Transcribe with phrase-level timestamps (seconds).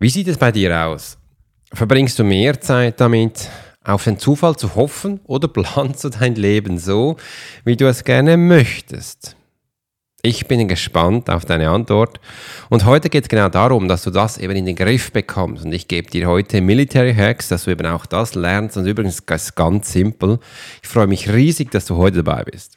[0.00, 1.18] Wie sieht es bei dir aus?
[1.72, 3.48] Verbringst du mehr Zeit damit,
[3.82, 7.16] auf den Zufall zu hoffen oder planst du dein Leben so,
[7.64, 9.34] wie du es gerne möchtest?
[10.22, 12.20] Ich bin gespannt auf deine Antwort.
[12.70, 15.64] Und heute geht es genau darum, dass du das eben in den Griff bekommst.
[15.64, 18.76] Und ich gebe dir heute Military Hacks, dass du eben auch das lernst.
[18.76, 20.38] Und übrigens es ganz simpel.
[20.82, 22.76] Ich freue mich riesig, dass du heute dabei bist.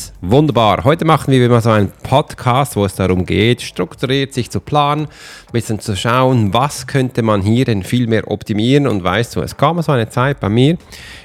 [0.23, 0.83] Wunderbar.
[0.83, 5.05] Heute machen wir mal so einen Podcast, wo es darum geht, strukturiert sich zu planen,
[5.05, 8.85] ein bisschen zu schauen, was könnte man hier denn viel mehr optimieren.
[8.85, 10.77] Und weißt du, es kam so eine Zeit bei mir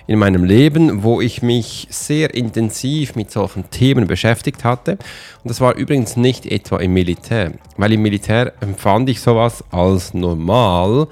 [0.07, 4.93] in meinem Leben, wo ich mich sehr intensiv mit solchen Themen beschäftigt hatte.
[4.93, 10.15] Und das war übrigens nicht etwa im Militär, weil im Militär empfand ich sowas als
[10.15, 11.09] normal.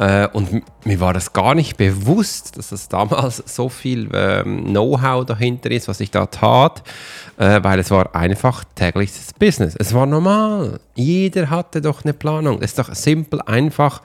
[0.00, 5.26] Äh, und mir war das gar nicht bewusst, dass es damals so viel ähm, Know-how
[5.26, 6.82] dahinter ist, was ich da tat,
[7.36, 9.74] äh, weil es war einfach tägliches Business.
[9.78, 10.80] Es war normal.
[10.94, 12.58] Jeder hatte doch eine Planung.
[12.60, 14.02] Es ist doch simpel, einfach.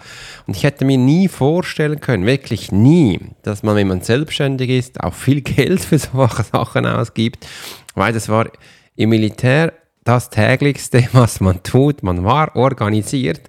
[0.48, 5.02] Und ich hätte mir nie vorstellen können, wirklich nie, dass man, wenn man selbstständig ist,
[5.02, 7.48] auch viel Geld für solche Sachen ausgibt,
[7.96, 8.48] weil das war
[8.96, 9.74] im Militär
[10.06, 12.04] das täglichste, was man tut.
[12.04, 13.42] Man war organisiert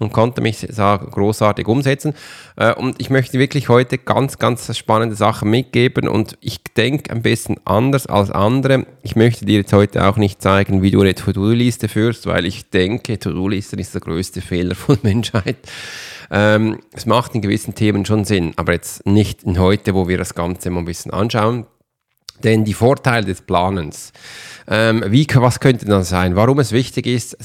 [0.00, 2.14] und konnte mich großartig umsetzen.
[2.56, 7.22] Äh, und ich möchte wirklich heute ganz, ganz spannende Sachen mitgeben und ich denke ein
[7.22, 8.86] bisschen anders als andere.
[9.02, 12.70] Ich möchte dir jetzt heute auch nicht zeigen, wie du eine To-Do-Liste führst, weil ich
[12.70, 15.56] denke, To-Do-Listen ist der größte Fehler von Menschheit.
[16.30, 20.18] Ähm, es macht in gewissen Themen schon Sinn, aber jetzt nicht in heute, wo wir
[20.18, 21.66] das Ganze mal ein bisschen anschauen.
[22.44, 24.12] Denn die Vorteile des Planens,
[24.70, 26.36] ähm, wie, was könnte das sein?
[26.36, 27.36] Warum es wichtig ist,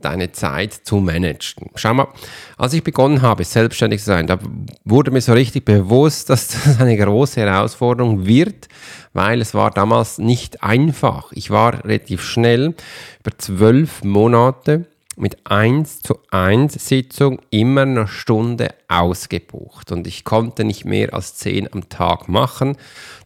[0.00, 1.70] deine Zeit zu managen.
[1.74, 2.08] Schau mal,
[2.56, 4.38] als ich begonnen habe, selbstständig zu sein, da
[4.84, 8.68] wurde mir so richtig bewusst, dass das eine große Herausforderung wird,
[9.14, 11.32] weil es war damals nicht einfach.
[11.32, 12.74] Ich war relativ schnell
[13.20, 14.86] über zwölf Monate
[15.18, 19.92] mit 1 zu 1 Sitzung immer eine Stunde ausgebucht.
[19.92, 22.76] Und ich konnte nicht mehr als 10 am Tag machen.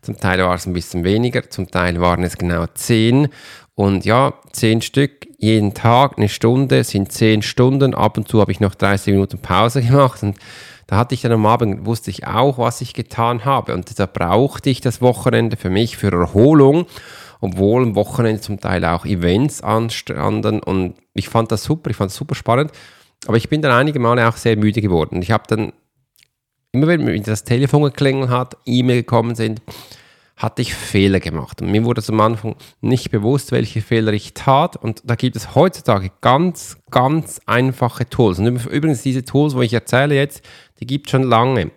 [0.01, 3.29] Zum Teil war es ein bisschen weniger, zum Teil waren es genau 10
[3.75, 7.95] und ja, 10 Stück jeden Tag, eine Stunde sind 10 Stunden.
[7.95, 10.23] Ab und zu habe ich noch 30 Minuten Pause gemacht.
[10.23, 10.37] Und
[10.87, 13.75] da hatte ich dann am Abend, wusste ich auch, was ich getan habe.
[13.75, 16.87] Und da brauchte ich das Wochenende für mich, für Erholung
[17.43, 22.13] obwohl am Wochenende zum Teil auch Events anstanden und ich fand das super, ich fand
[22.13, 22.71] es super spannend,
[23.27, 25.21] aber ich bin dann einige Male auch sehr müde geworden.
[25.23, 25.73] Ich habe dann,
[26.71, 29.61] immer wenn das Telefon geklingelt hat, E-Mail gekommen sind,
[30.37, 31.61] hatte ich Fehler gemacht.
[31.61, 34.77] Und mir wurde am Anfang nicht bewusst, welche Fehler ich tat.
[34.77, 38.39] Und da gibt es heutzutage ganz, ganz einfache Tools.
[38.39, 40.45] Und übrigens diese Tools, wo ich erzähle jetzt,
[40.81, 41.71] die gibt es schon lange.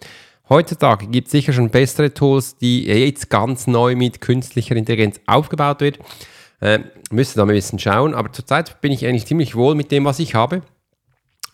[0.47, 5.81] Heutzutage gibt es sicher schon bessere Tools, die jetzt ganz neu mit künstlicher Intelligenz aufgebaut
[5.81, 5.99] wird.
[6.61, 6.79] Äh,
[7.11, 10.05] müsste da mal ein bisschen schauen, aber zurzeit bin ich eigentlich ziemlich wohl mit dem,
[10.05, 10.61] was ich habe.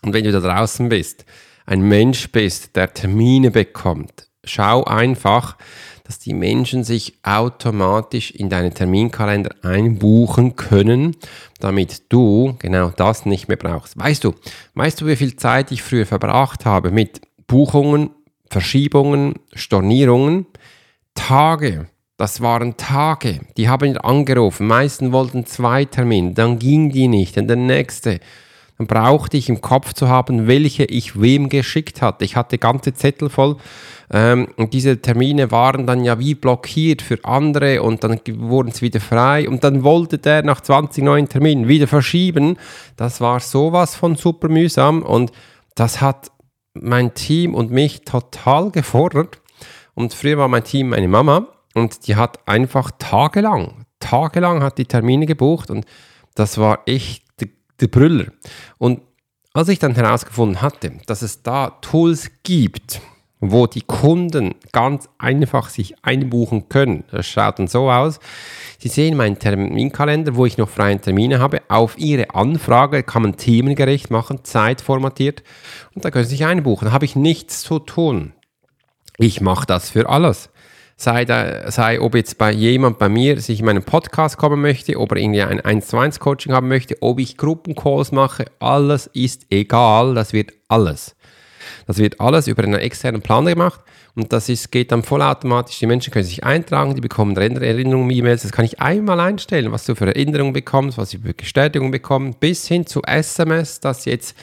[0.02, 1.24] Und wenn du da draußen bist,
[1.64, 5.56] ein Mensch bist, der Termine bekommt, schau einfach,
[6.04, 11.16] dass die Menschen sich automatisch in deinen Terminkalender einbuchen können,
[11.60, 13.98] damit du genau das nicht mehr brauchst.
[13.98, 14.34] Weißt du,
[14.74, 18.10] weißt du, wie viel Zeit ich früher verbracht habe mit Buchungen
[18.52, 20.44] Verschiebungen, Stornierungen,
[21.14, 21.86] Tage.
[22.18, 23.40] Das waren Tage.
[23.56, 24.66] Die haben angerufen.
[24.66, 26.34] Meisten wollten zwei Termine.
[26.34, 27.38] Dann ging die nicht.
[27.38, 28.20] Und der nächste.
[28.76, 32.26] Dann brauchte ich im Kopf zu haben, welche ich wem geschickt hatte.
[32.26, 33.56] Ich hatte ganze Zettel voll.
[34.12, 38.82] Ähm, und diese Termine waren dann ja wie blockiert für andere und dann wurden sie
[38.82, 39.48] wieder frei.
[39.48, 42.58] Und dann wollte der nach 20 neuen Terminen wieder verschieben.
[42.98, 45.32] Das war sowas von super mühsam und
[45.74, 46.30] das hat
[46.74, 49.40] mein Team und mich total gefordert.
[49.94, 54.86] Und früher war mein Team meine Mama und die hat einfach tagelang, tagelang hat die
[54.86, 55.84] Termine gebucht und
[56.34, 58.26] das war echt der, Brüller.
[58.78, 59.02] Und
[59.52, 63.00] als ich dann herausgefunden hatte, dass es da Tools gibt,
[63.44, 67.02] wo die Kunden ganz einfach sich einbuchen können.
[67.10, 68.20] Das schaut dann so aus.
[68.78, 71.60] Sie sehen meinen Terminkalender, wo ich noch freie Termine habe.
[71.68, 75.42] Auf Ihre Anfrage kann man themengerecht machen, zeitformatiert
[75.94, 76.86] und da können Sie sich einbuchen.
[76.86, 78.32] Da habe ich nichts zu tun.
[79.18, 80.48] Ich mache das für alles.
[80.96, 85.00] Sei, da, sei ob jetzt bei jemand bei mir sich in meinen Podcast kommen möchte,
[85.00, 89.08] ob er irgendwie ein 1 zu 1 Coaching haben möchte, ob ich Gruppencalls mache, alles
[89.08, 91.16] ist egal, das wird alles.
[91.86, 93.80] Das wird alles über einen externen Plan gemacht
[94.14, 95.78] und das ist, geht dann vollautomatisch.
[95.78, 98.42] Die Menschen können sich eintragen, die bekommen Erinnerungen, E-Mails.
[98.42, 102.34] Das kann ich einmal einstellen, was du für Erinnerungen bekommst, was sie für Bestätigung bekommen,
[102.38, 104.36] bis hin zu SMS, dass sie jetzt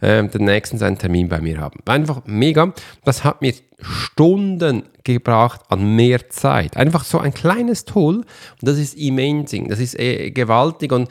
[0.00, 1.80] äh, den nächsten seinen Termin bei mir haben.
[1.86, 2.72] Einfach mega.
[3.04, 6.76] Das hat mir Stunden gebracht an mehr Zeit.
[6.76, 8.26] Einfach so ein kleines Tool und
[8.60, 11.08] das ist amazing, das ist äh, gewaltig und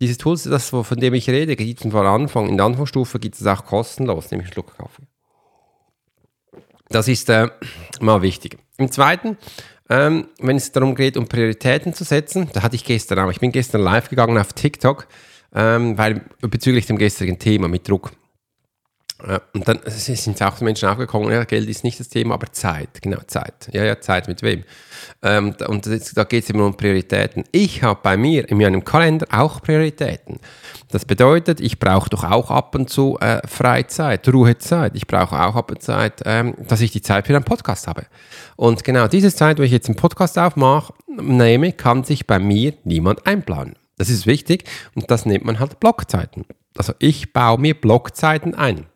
[0.00, 3.34] dieses Tool, das, von dem ich rede, gibt es von Anfang, in der Anfangsstufe gibt
[3.34, 5.09] es auch kostenlos, nämlich einen Schluck Kaffee.
[6.90, 7.48] Das ist äh,
[8.00, 8.58] mal wichtig.
[8.76, 9.38] Im Zweiten,
[9.88, 13.38] ähm, wenn es darum geht, um Prioritäten zu setzen, da hatte ich gestern auch, ich
[13.38, 15.06] bin gestern live gegangen auf TikTok,
[15.54, 18.10] ähm, weil bezüglich dem gestrigen Thema mit Druck.
[19.22, 23.00] Äh, und dann sind auch Menschen aufgekommen, ja, Geld ist nicht das Thema, aber Zeit,
[23.00, 23.68] genau, Zeit.
[23.72, 24.64] Ja, ja, Zeit mit wem?
[25.22, 27.44] Ähm, und das, da geht es immer um Prioritäten.
[27.52, 30.40] Ich habe bei mir in meinem Kalender auch Prioritäten.
[30.90, 34.96] Das bedeutet, ich brauche doch auch ab und zu äh, Freizeit, Ruhezeit.
[34.96, 37.86] Ich brauche auch ab und zu Zeit, ähm, dass ich die Zeit für einen Podcast
[37.86, 38.06] habe.
[38.56, 42.74] Und genau diese Zeit, wo ich jetzt einen Podcast aufmache, nehme, kann sich bei mir
[42.84, 43.76] niemand einplanen.
[43.98, 44.64] Das ist wichtig
[44.94, 46.44] und das nennt man halt Blockzeiten.
[46.76, 48.86] Also ich baue mir Blockzeiten ein.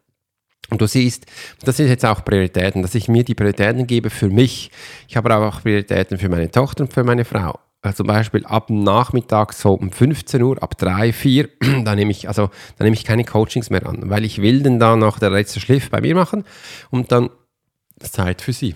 [0.71, 1.27] Und du siehst,
[1.63, 4.71] das sind jetzt auch Prioritäten, dass ich mir die Prioritäten gebe für mich.
[5.09, 7.59] Ich habe aber auch Prioritäten für meine Tochter und für meine Frau.
[7.85, 11.49] Also zum Beispiel ab Nachmittag so um 15 Uhr, ab 3, 4,
[11.85, 12.49] da nehme ich, also,
[12.79, 15.61] da nehme ich keine Coachings mehr an, weil ich will dann da noch der letzte
[15.61, 16.45] Schliff bei mir machen
[16.91, 17.29] und dann
[18.01, 18.75] Zeit für sie.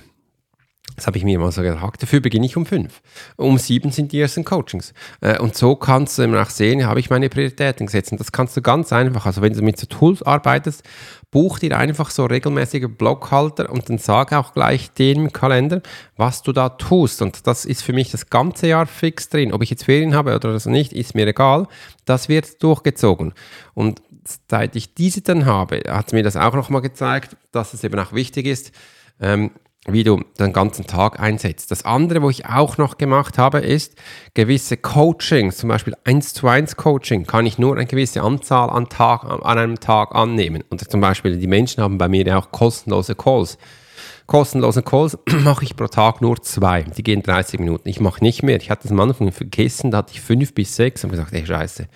[0.98, 2.02] Das habe ich mir mal so gedacht.
[2.02, 3.02] Dafür beginne ich um fünf.
[3.36, 4.92] Um sieben sind die ersten Coachings.
[5.20, 8.10] Äh, und so kannst du immer auch sehen, habe ich meine Prioritäten gesetzt.
[8.10, 9.24] Und das kannst du ganz einfach.
[9.24, 10.82] Also wenn du mit so Tools arbeitest,
[11.30, 15.82] buch dir einfach so regelmäßige Bloghalter und dann sag auch gleich dem Kalender,
[16.16, 17.22] was du da tust.
[17.22, 19.52] Und das ist für mich das ganze Jahr fix drin.
[19.52, 21.68] Ob ich jetzt Ferien habe oder das nicht, ist mir egal.
[22.06, 23.34] Das wird durchgezogen.
[23.72, 24.02] Und
[24.48, 28.12] seit ich diese dann habe, hat mir das auch nochmal gezeigt, dass es eben auch
[28.12, 28.72] wichtig ist,
[29.20, 29.52] ähm,
[29.92, 31.70] wie du den ganzen Tag einsetzt.
[31.70, 33.94] Das andere, wo ich auch noch gemacht habe, ist
[34.34, 38.88] gewisse Coachings, zum Beispiel 1 zu 1 Coaching, kann ich nur eine gewisse Anzahl an,
[38.88, 40.62] Tag, an einem Tag annehmen.
[40.68, 43.58] Und zum Beispiel die Menschen haben bei mir ja auch kostenlose Calls.
[44.28, 46.82] Kostenlose Calls mache ich pro Tag nur zwei.
[46.82, 47.88] Die gehen 30 Minuten.
[47.88, 48.58] Ich mache nicht mehr.
[48.58, 51.46] Ich hatte das am Anfang vergessen, da hatte ich fünf bis sechs und gesagt, ey
[51.46, 51.88] Scheiße,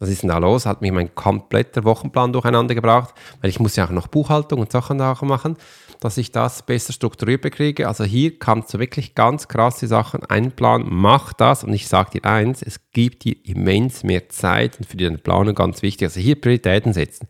[0.00, 0.66] was ist denn da los?
[0.66, 4.72] Hat mich mein kompletter Wochenplan durcheinander gebracht, weil ich muss ja auch noch Buchhaltung und
[4.72, 5.56] Sachen machen
[6.00, 7.88] dass ich das besser strukturiert bekriege.
[7.88, 10.86] Also hier kannst du wirklich ganz krasse Sachen einplanen.
[10.88, 14.96] Mach das und ich sage dir eins, es gibt dir immens mehr Zeit und für
[14.96, 16.06] deine Planung ganz wichtig.
[16.06, 17.26] Also hier Prioritäten setzen.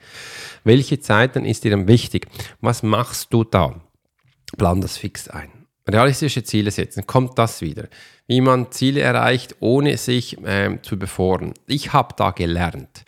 [0.65, 2.27] Welche Zeiten ist dir dann wichtig?
[2.61, 3.75] Was machst du da?
[4.59, 5.49] Plan das fix ein.
[5.89, 7.89] Realistische Ziele setzen, kommt das wieder.
[8.27, 11.55] Wie man Ziele erreicht, ohne sich äh, zu befordern.
[11.67, 13.07] Ich habe da gelernt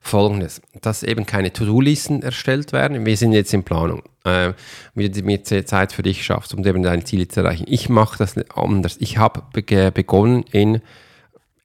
[0.00, 3.04] Folgendes, dass eben keine To-Do-Listen erstellt werden.
[3.04, 4.52] Wir sind jetzt in Planung, äh,
[4.94, 7.66] wie du mir Zeit für dich schaffst, um eben deine Ziele zu erreichen.
[7.68, 8.96] Ich mache das anders.
[9.00, 10.80] Ich habe begonnen in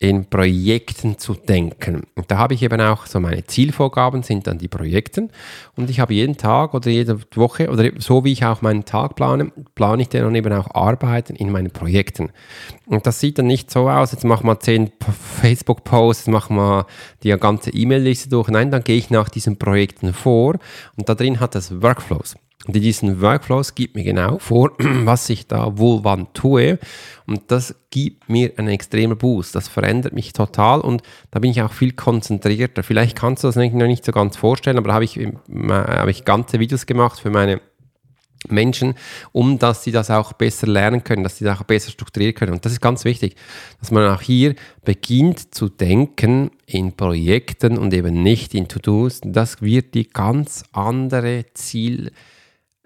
[0.02, 2.04] in Projekten zu denken.
[2.16, 5.30] Und da habe ich eben auch so meine Zielvorgaben sind dann die Projekten
[5.76, 9.16] und ich habe jeden Tag oder jede Woche oder so wie ich auch meinen Tag
[9.16, 12.30] plane, plane ich dann eben auch Arbeiten in meinen Projekten.
[12.86, 14.90] Und das sieht dann nicht so aus, jetzt machen wir zehn
[15.42, 16.86] Facebook-Posts, machen wir
[17.24, 18.48] die ganze E-Mail-Liste durch.
[18.48, 20.60] Nein, dann gehe ich nach diesen Projekten vor
[20.96, 22.38] und da drin hat das Workflows.
[22.68, 26.78] Und in diesen Workflows gibt mir genau vor, was ich da wohl wann tue.
[27.26, 29.56] Und das gibt mir einen extremen Boost.
[29.56, 31.02] Das verändert mich total und
[31.32, 32.84] da bin ich auch viel konzentrierter.
[32.84, 35.32] Vielleicht kannst du das noch nicht so ganz vorstellen, aber da habe ich, äh,
[35.70, 37.62] habe ich ganze Videos gemacht für meine
[38.48, 38.96] Menschen,
[39.32, 42.54] um dass sie das auch besser lernen können, dass sie das auch besser strukturieren können.
[42.54, 43.36] Und das ist ganz wichtig,
[43.80, 49.22] dass man auch hier beginnt zu denken in Projekten und eben nicht in To-Dos.
[49.24, 52.12] Das wird die ganz andere Ziel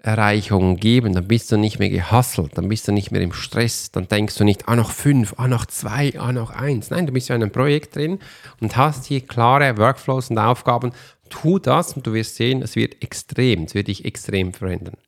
[0.04, 3.90] Erreichungen geben, dann bist du nicht mehr gehasselt, dann bist du nicht mehr im Stress,
[3.90, 6.90] dann denkst du nicht, ah noch fünf, ah noch zwei, ah noch eins.
[6.90, 8.18] Nein, du bist ja in einem Projekt drin
[8.60, 10.92] und hast hier klare Workflows und Aufgaben.
[11.30, 14.98] Tu das und du wirst sehen, es wird extrem, es wird dich extrem verändern.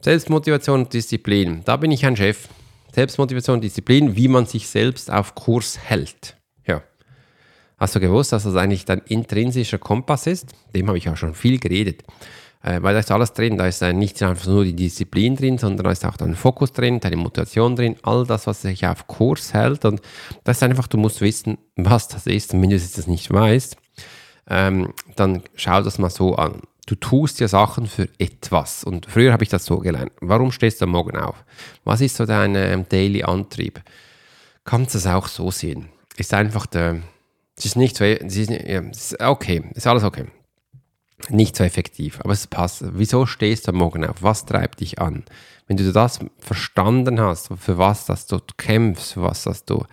[0.00, 2.48] Selbstmotivation und Disziplin, da bin ich ein Chef.
[2.92, 6.36] Selbstmotivation und Disziplin, wie man sich selbst auf Kurs hält.
[6.66, 6.82] Ja.
[7.76, 10.48] Hast du gewusst, dass das eigentlich dein intrinsischer Kompass ist?
[10.74, 12.02] Dem habe ich auch schon viel geredet.
[12.62, 13.56] Äh, weil da ist alles drin.
[13.56, 16.72] Da ist äh, nicht einfach nur die Disziplin drin, sondern da ist auch dein Fokus
[16.72, 19.84] drin, deine Motivation drin, all das, was sich auf Kurs hält.
[19.84, 20.00] Und
[20.44, 22.54] das ist einfach, du musst wissen, was das ist.
[22.54, 23.76] Und wenn du das nicht weißt,
[24.50, 26.62] ähm, dann schau das mal so an.
[26.86, 28.82] Du tust ja Sachen für etwas.
[28.82, 30.10] Und früher habe ich das so gelernt.
[30.20, 31.44] Warum stehst du am Morgen auf?
[31.84, 33.80] Was ist so dein ähm, Daily Antrieb?
[34.64, 35.90] Kannst du es auch so sehen?
[36.16, 37.02] Ist einfach der,
[37.56, 40.26] es ist nicht so, es ist, ja, es ist okay, ist alles okay
[41.28, 42.84] nicht so effektiv, aber es passt.
[42.92, 44.22] Wieso stehst du am Morgen auf?
[44.22, 45.24] Was treibt dich an?
[45.66, 49.84] Wenn du das verstanden hast, für was dass du kämpfst, für was dass du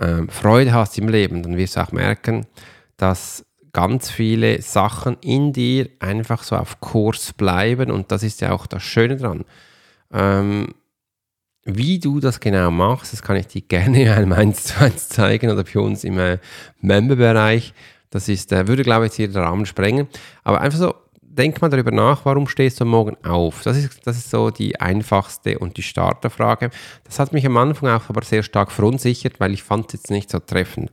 [0.00, 2.46] ähm, Freude hast im Leben, dann wirst du auch merken,
[2.96, 8.52] dass ganz viele Sachen in dir einfach so auf Kurs bleiben und das ist ja
[8.52, 9.44] auch das Schöne dran.
[10.12, 10.74] Ähm,
[11.64, 15.08] wie du das genau machst, das kann ich dir gerne in einem 1 zu 1
[15.08, 16.38] zeigen oder für uns im äh,
[16.80, 17.74] Member-Bereich.
[18.10, 20.08] Das ist, äh, würde, glaube ich, jetzt hier den Rahmen sprengen.
[20.42, 23.62] Aber einfach so, denk mal darüber nach, warum stehst du Morgen auf?
[23.62, 26.70] Das ist, das ist so die einfachste und die Starterfrage.
[27.04, 30.10] Das hat mich am Anfang auch aber sehr stark verunsichert, weil ich fand es jetzt
[30.10, 30.90] nicht so treffend.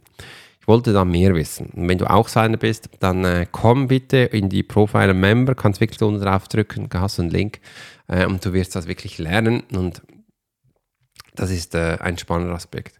[0.62, 1.72] Ich wollte da mehr wissen.
[1.76, 5.56] Und wenn du auch so einer bist, dann äh, komm bitte in die Profiler Member,
[5.56, 7.60] kannst wirklich unten drauf drücken, hast einen Link
[8.08, 10.02] äh, und du wirst das wirklich lernen und
[11.36, 12.97] das ist äh, ein spannender Aspekt.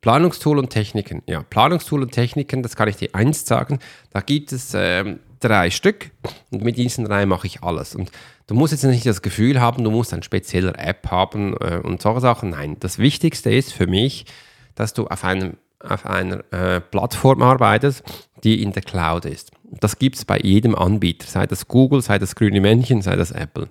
[0.00, 1.22] Planungstool und Techniken.
[1.26, 3.80] Ja, Planungstool und Techniken, das kann ich dir eins sagen.
[4.12, 6.10] Da gibt es ähm, drei Stück
[6.50, 7.94] und mit diesen drei mache ich alles.
[7.94, 8.10] Und
[8.46, 12.00] du musst jetzt nicht das Gefühl haben, du musst eine spezielle App haben äh, und
[12.00, 12.50] solche Sachen.
[12.50, 14.26] Nein, das Wichtigste ist für mich,
[14.74, 18.02] dass du auf, einem, auf einer äh, Plattform arbeitest,
[18.44, 19.50] die in der Cloud ist.
[19.64, 23.32] Das gibt es bei jedem Anbieter, sei das Google, sei das grüne Männchen, sei das
[23.32, 23.68] Apple.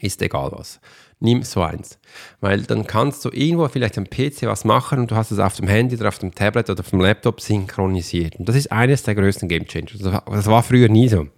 [0.00, 0.80] Ist egal was
[1.20, 1.98] nimm so eins.
[2.40, 5.56] Weil dann kannst du irgendwo vielleicht am PC was machen und du hast es auf
[5.56, 8.36] dem Handy oder auf dem Tablet oder auf dem Laptop synchronisiert.
[8.36, 10.00] Und das ist eines der größten Game Changers.
[10.00, 11.28] Das war früher nie so.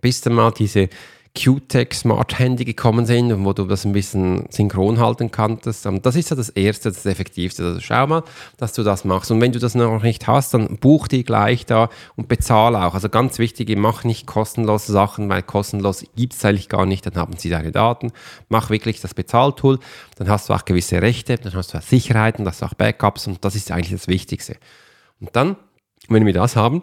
[0.00, 0.88] Bis dann mal diese
[1.34, 5.66] QTech Smart Handy gekommen sind und wo du das ein bisschen synchron halten kannst.
[5.66, 7.64] Das ist ja das Erste, das Effektivste.
[7.64, 8.22] Also schau mal,
[8.58, 9.30] dass du das machst.
[9.30, 12.94] Und wenn du das noch nicht hast, dann buch die gleich da und bezahle auch.
[12.94, 17.06] Also ganz wichtig, mach nicht kostenlose Sachen, weil kostenlos gibt es eigentlich gar nicht.
[17.06, 18.12] Dann haben sie deine Daten.
[18.50, 19.78] Mach wirklich das Bezahltool.
[20.16, 23.42] Dann hast du auch gewisse Rechte, dann hast du auch Sicherheiten, das auch Backups und
[23.42, 24.56] das ist eigentlich das Wichtigste.
[25.18, 25.56] Und dann,
[26.08, 26.82] wenn wir das haben,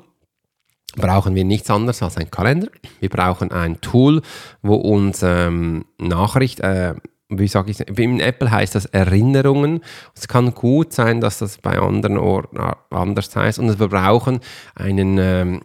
[0.95, 2.67] brauchen wir nichts anderes als einen Kalender.
[2.99, 4.21] Wir brauchen ein Tool,
[4.61, 6.95] wo uns ähm, Nachricht, äh,
[7.29, 9.81] wie sage ich, in Apple heißt das Erinnerungen.
[10.15, 12.57] Es kann gut sein, dass das bei anderen Orten
[12.89, 13.59] anders heißt.
[13.59, 14.39] Und wir brauchen
[14.75, 15.61] einen ähm,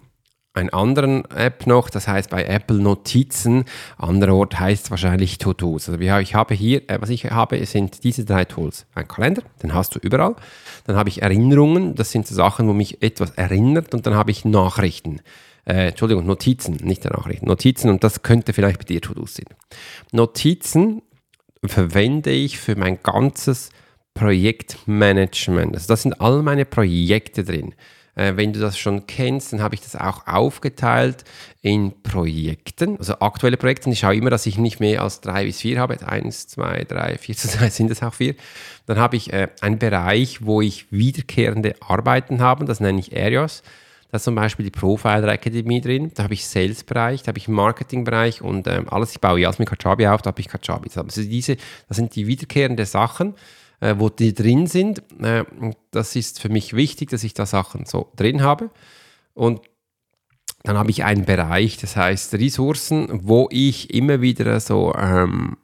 [0.54, 3.64] einen anderen App noch, das heißt bei Apple Notizen,
[3.99, 5.88] anderer Ort heißt es wahrscheinlich To-Dos.
[5.88, 8.87] Also ich habe hier, äh, was ich habe, sind diese drei Tools.
[8.94, 10.37] Ein Kalender, den hast du überall.
[10.87, 14.30] Dann habe ich Erinnerungen, das sind so Sachen, wo mich etwas erinnert und dann habe
[14.30, 15.20] ich Nachrichten.
[15.64, 17.46] Äh, Entschuldigung, Notizen, nicht Nachrichten.
[17.46, 19.46] Notizen und das könnte vielleicht bei dir To-Dos sein.
[20.12, 21.02] Notizen
[21.64, 23.70] verwende ich für mein ganzes
[24.14, 25.75] Projektmanagement.
[25.75, 27.75] Also da sind all meine Projekte drin.
[28.14, 31.25] Äh, wenn du das schon kennst, dann habe ich das auch aufgeteilt
[31.62, 33.90] in Projekten, also aktuelle Projekte.
[33.90, 35.97] Ich schaue immer, dass ich nicht mehr als drei bis vier habe.
[36.06, 38.35] Eins, zwei, drei, vier, zwei sind es auch vier.
[38.87, 42.64] Dann habe ich äh, einen Bereich, wo ich wiederkehrende Arbeiten habe.
[42.64, 43.62] Das nenne ich Areas.
[44.11, 47.49] Da ist zum Beispiel die Profiler Academy drin, da habe ich Sales-Bereich, da habe ich
[47.49, 50.88] Marketing-Bereich und ähm, alles, ich baue Jasmin Kajabi auf, da habe ich Kajabi.
[50.94, 51.56] Also diese,
[51.88, 53.35] das sind die wiederkehrenden Sachen
[53.81, 55.02] äh, wo die drin sind.
[55.21, 55.45] Äh,
[55.90, 58.71] das ist für mich wichtig, dass ich da Sachen so drin habe.
[59.35, 59.61] Und
[60.62, 65.59] dann habe ich einen Bereich, das heißt Ressourcen, wo ich immer wieder so ähm,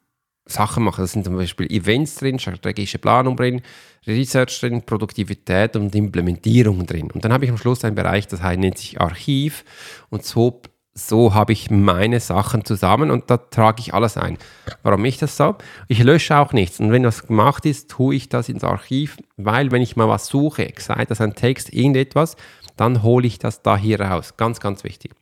[0.46, 1.00] Sachen mache.
[1.00, 3.62] Das sind zum Beispiel Events drin, strategische Planung drin,
[4.06, 7.10] Research drin, Produktivität und Implementierung drin.
[7.10, 9.64] Und dann habe ich am Schluss einen Bereich, das heißt, nennt sich Archiv.
[10.10, 10.60] Und so
[11.08, 14.38] so habe ich meine Sachen zusammen und da trage ich alles ein.
[14.82, 15.56] Warum ich das so?
[15.88, 16.80] Ich lösche auch nichts.
[16.80, 20.26] Und wenn das gemacht ist, tue ich das ins Archiv, weil wenn ich mal was
[20.26, 22.36] suche, sei das ein Text, irgendetwas,
[22.76, 24.36] dann hole ich das da hier raus.
[24.36, 25.12] Ganz, ganz wichtig.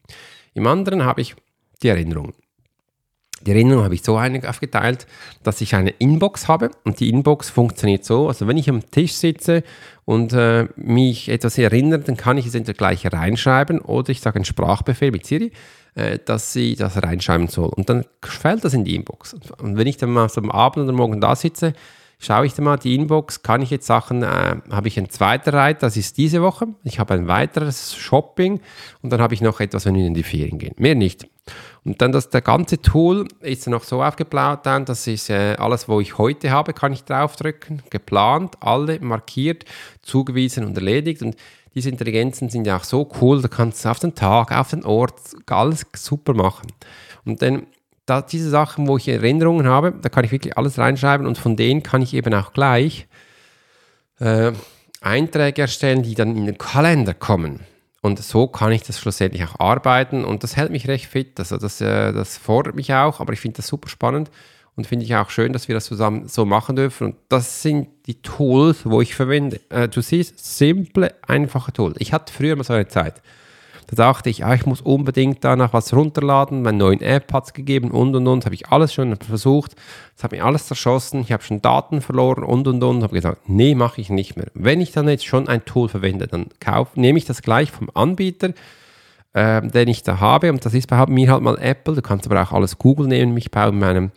[0.54, 1.34] Im anderen habe ich
[1.82, 2.34] die Erinnerung.
[3.42, 5.06] Die Erinnerung habe ich so aufgeteilt,
[5.42, 9.12] dass ich eine Inbox habe und die Inbox funktioniert so, also wenn ich am Tisch
[9.12, 9.62] sitze
[10.04, 14.36] und äh, mich etwas erinnere, dann kann ich es entweder gleich reinschreiben oder ich sage
[14.36, 15.52] einen Sprachbefehl mit Siri,
[15.94, 19.34] äh, dass sie das reinschreiben soll und dann fällt das in die Inbox.
[19.34, 21.74] Und wenn ich dann mal am Abend oder morgen da sitze,
[22.18, 25.50] schaue ich dann mal die Inbox, kann ich jetzt Sachen, äh, habe ich einen zweiten
[25.50, 28.60] Reiter, das ist diese Woche, ich habe ein weiteres Shopping
[29.02, 30.74] und dann habe ich noch etwas, wenn wir in die Ferien gehen.
[30.78, 31.28] Mehr nicht.
[31.84, 35.88] Und dann das, der ganze Tool ist noch so aufgebaut, dann, das ist äh, alles,
[35.88, 39.64] wo ich heute habe, kann ich draufdrücken, geplant, alle markiert,
[40.02, 41.22] zugewiesen und erledigt.
[41.22, 41.36] Und
[41.74, 44.84] diese Intelligenzen sind ja auch so cool, da kannst du auf den Tag, auf den
[44.84, 45.14] Ort
[45.46, 46.66] alles super machen.
[47.24, 47.66] Und dann
[48.08, 51.56] da, diese Sachen, wo ich Erinnerungen habe, da kann ich wirklich alles reinschreiben und von
[51.56, 53.06] denen kann ich eben auch gleich
[54.20, 54.52] äh,
[55.00, 57.60] Einträge erstellen, die dann in den Kalender kommen.
[58.00, 61.38] Und so kann ich das schlussendlich auch arbeiten und das hält mich recht fit.
[61.38, 64.30] Also das, äh, das fordert mich auch, aber ich finde das super spannend
[64.76, 67.08] und finde ich auch schön, dass wir das zusammen so machen dürfen.
[67.08, 69.60] Und das sind die Tools, wo ich verwende.
[69.70, 71.96] Äh, du siehst, simple, einfache Tools.
[71.98, 73.20] Ich hatte früher mal so eine Zeit.
[73.90, 76.60] Da dachte ich, ah, ich muss unbedingt danach was runterladen.
[76.60, 78.44] Meine neuen App hat es gegeben und und und.
[78.44, 79.76] Habe ich alles schon versucht.
[80.14, 81.22] Es hat mir alles zerschossen.
[81.22, 83.02] Ich habe schon Daten verloren und und und.
[83.02, 84.48] Habe gesagt, nee, mache ich nicht mehr.
[84.52, 87.88] Wenn ich dann jetzt schon ein Tool verwende, dann kauf, nehme ich das gleich vom
[87.94, 88.52] Anbieter,
[89.32, 90.52] äh, den ich da habe.
[90.52, 91.94] Und das ist bei mir halt mal Apple.
[91.94, 93.34] Du kannst aber auch alles Google nehmen.
[93.38, 94.10] Ich baue meinem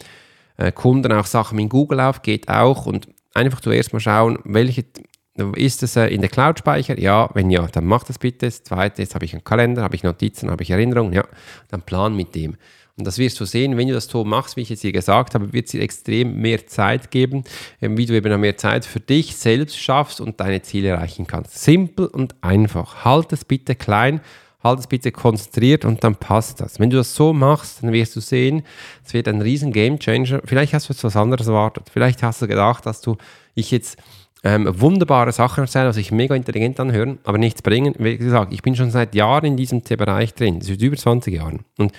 [0.58, 2.88] äh, Kunden auch Sachen in Google auf, geht auch.
[2.88, 4.84] Und einfach zuerst mal schauen, welche
[5.56, 7.00] ist es äh, in der Cloud-Speicher?
[7.00, 8.46] Ja, wenn ja, dann mach das bitte.
[8.46, 11.24] Das zweite, jetzt habe ich einen Kalender, habe ich Notizen, habe ich Erinnerungen, ja,
[11.70, 12.56] dann plan mit dem.
[12.98, 15.34] Und das wirst du sehen, wenn du das so machst, wie ich jetzt hier gesagt
[15.34, 17.44] habe, wird es dir extrem mehr Zeit geben,
[17.82, 21.58] ähm, wie du eben mehr Zeit für dich selbst schaffst und deine Ziele erreichen kannst.
[21.58, 23.04] Simpel und einfach.
[23.06, 24.22] Halt es bitte klein,
[24.64, 26.80] halt es bitte konzentriert und dann passt das.
[26.80, 28.64] Wenn du das so machst, dann wirst du sehen,
[29.04, 30.42] es wird ein riesen Game Changer.
[30.46, 31.90] Vielleicht hast du jetzt was anderes erwartet.
[31.92, 33.18] Vielleicht hast du gedacht, dass du
[33.56, 33.98] ich jetzt
[34.44, 37.94] ähm, wunderbare Sachen erzählen, was sich mega intelligent anhören, aber nichts bringen.
[38.00, 41.66] Wie gesagt, ich bin schon seit Jahren in diesem Bereich drin, seit über 20 Jahren.
[41.78, 41.92] Und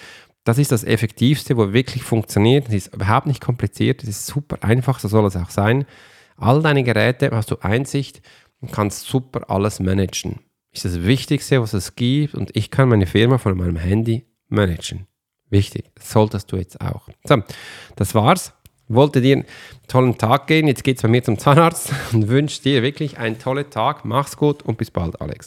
[0.45, 2.69] das ist das Effektivste, wo wirklich funktioniert.
[2.69, 5.85] Es ist überhaupt nicht kompliziert, es ist super einfach, so soll es auch sein.
[6.37, 8.23] All deine Geräte hast du Einsicht
[8.61, 10.41] und kannst super alles managen.
[10.73, 15.07] Ist das Wichtigste, was es gibt und ich kann meine Firma von meinem Handy managen.
[15.51, 17.09] Wichtig, solltest du jetzt auch.
[17.25, 17.43] So,
[17.95, 18.55] das war's
[18.95, 19.45] wollte dir einen
[19.89, 20.67] tollen Tag gehen.
[20.67, 24.05] Jetzt geht es bei mir zum Zahnarzt und wünsche dir wirklich einen tollen Tag.
[24.05, 25.47] Mach's gut und bis bald, Alex.